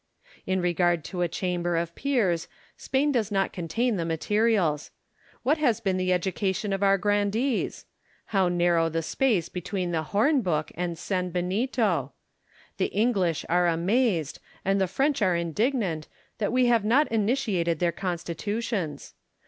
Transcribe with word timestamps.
In 0.47 0.61
regard 0.61 1.03
to 1.03 1.21
a 1.21 1.27
Chamber 1.27 1.75
of 1.77 1.93
Peers, 1.93 2.47
Spain 2.75 3.11
does 3.11 3.29
not 3.31 3.53
contain 3.53 3.97
the 3.97 4.03
materials. 4.03 4.89
What 5.43 5.59
has 5.59 5.79
been 5.79 5.97
the 5.97 6.11
education 6.11 6.73
of 6.73 6.81
our 6.81 6.97
grandees? 6.97 7.85
How 8.33 8.49
nari'ow 8.49 8.91
the 8.91 9.03
space 9.03 9.47
between 9.47 9.91
the 9.91 10.01
horn 10.09 10.41
book 10.41 10.71
and 10.73 10.95
sanbenito 10.97 12.09
I 12.09 12.11
The 12.77 12.85
English 12.87 13.45
are 13.47 13.67
amazed, 13.67 14.39
and 14.65 14.81
the 14.81 14.87
French 14.87 15.21
are 15.21 15.35
indignant, 15.35 16.07
that 16.39 16.51
we 16.51 16.65
have 16.65 16.83
not 16.83 17.07
imitated 17.11 17.77
their 17.77 17.91
Constitutions. 17.91 19.13